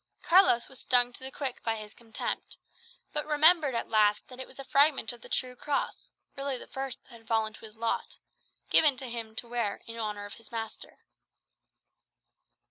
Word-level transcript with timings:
Carlos 0.23 0.67
was 0.67 0.79
stung 0.79 1.13
to 1.13 1.23
the 1.23 1.29
quick 1.29 1.61
by 1.63 1.75
his 1.75 1.93
contempt; 1.93 2.57
but 3.13 3.23
remembered 3.23 3.75
at 3.75 3.87
last 3.87 4.27
that 4.29 4.39
it 4.39 4.47
was 4.47 4.57
a 4.57 4.63
fragment 4.63 5.13
of 5.13 5.21
the 5.21 5.29
true 5.29 5.55
cross 5.55 6.09
(really 6.35 6.57
the 6.57 6.65
first 6.65 7.03
that 7.03 7.11
had 7.11 7.27
fallen 7.27 7.53
to 7.53 7.65
his 7.65 7.75
lot) 7.75 8.17
given 8.71 8.97
him 8.97 9.35
to 9.35 9.47
wear 9.47 9.79
in 9.85 9.99
honour 9.99 10.25
of 10.25 10.33
his 10.41 10.51
Master. 10.51 11.03